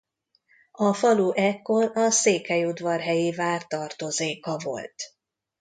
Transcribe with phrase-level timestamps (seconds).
[0.71, 4.95] A falu ekkor a székelyudvarhelyi vár tartozéka volt.